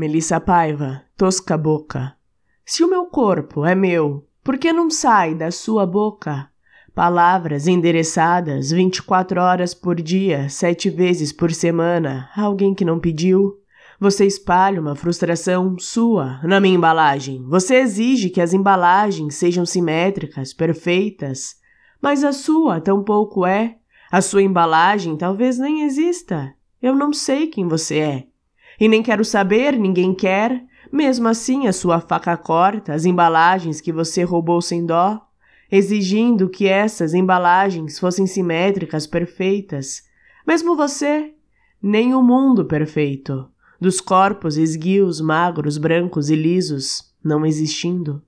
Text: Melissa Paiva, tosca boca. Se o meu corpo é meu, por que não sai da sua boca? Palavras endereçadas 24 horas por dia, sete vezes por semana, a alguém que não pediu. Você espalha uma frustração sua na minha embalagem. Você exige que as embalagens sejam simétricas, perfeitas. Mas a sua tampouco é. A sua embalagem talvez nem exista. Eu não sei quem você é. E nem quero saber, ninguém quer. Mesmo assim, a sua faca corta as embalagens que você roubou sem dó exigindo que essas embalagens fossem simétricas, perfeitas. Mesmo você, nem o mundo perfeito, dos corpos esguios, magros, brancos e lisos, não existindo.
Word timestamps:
Melissa 0.00 0.40
Paiva, 0.40 1.02
tosca 1.14 1.58
boca. 1.58 2.16
Se 2.64 2.82
o 2.82 2.88
meu 2.88 3.04
corpo 3.04 3.66
é 3.66 3.74
meu, 3.74 4.26
por 4.42 4.56
que 4.56 4.72
não 4.72 4.88
sai 4.88 5.34
da 5.34 5.50
sua 5.50 5.86
boca? 5.86 6.48
Palavras 6.94 7.66
endereçadas 7.66 8.70
24 8.70 9.38
horas 9.42 9.74
por 9.74 9.96
dia, 9.96 10.48
sete 10.48 10.88
vezes 10.88 11.34
por 11.34 11.52
semana, 11.52 12.30
a 12.34 12.44
alguém 12.44 12.74
que 12.74 12.82
não 12.82 12.98
pediu. 12.98 13.58
Você 14.00 14.24
espalha 14.24 14.80
uma 14.80 14.96
frustração 14.96 15.78
sua 15.78 16.40
na 16.44 16.58
minha 16.60 16.76
embalagem. 16.76 17.44
Você 17.46 17.74
exige 17.74 18.30
que 18.30 18.40
as 18.40 18.54
embalagens 18.54 19.34
sejam 19.34 19.66
simétricas, 19.66 20.54
perfeitas. 20.54 21.56
Mas 22.00 22.24
a 22.24 22.32
sua 22.32 22.80
tampouco 22.80 23.44
é. 23.44 23.76
A 24.10 24.22
sua 24.22 24.42
embalagem 24.42 25.14
talvez 25.18 25.58
nem 25.58 25.82
exista. 25.82 26.54
Eu 26.80 26.96
não 26.96 27.12
sei 27.12 27.48
quem 27.48 27.68
você 27.68 27.98
é. 27.98 28.29
E 28.80 28.88
nem 28.88 29.02
quero 29.02 29.24
saber, 29.24 29.78
ninguém 29.78 30.14
quer. 30.14 30.64
Mesmo 30.90 31.28
assim, 31.28 31.68
a 31.68 31.72
sua 31.72 32.00
faca 32.00 32.36
corta 32.36 32.94
as 32.94 33.04
embalagens 33.04 33.80
que 33.80 33.92
você 33.92 34.24
roubou 34.24 34.60
sem 34.62 34.84
dó 34.84 35.20
exigindo 35.70 36.48
que 36.48 36.66
essas 36.66 37.14
embalagens 37.14 37.98
fossem 37.98 38.26
simétricas, 38.26 39.06
perfeitas. 39.06 40.02
Mesmo 40.46 40.76
você, 40.76 41.32
nem 41.80 42.14
o 42.14 42.22
mundo 42.22 42.64
perfeito, 42.64 43.48
dos 43.80 44.00
corpos 44.00 44.56
esguios, 44.56 45.20
magros, 45.20 45.78
brancos 45.78 46.28
e 46.28 46.34
lisos, 46.34 47.14
não 47.22 47.46
existindo. 47.46 48.22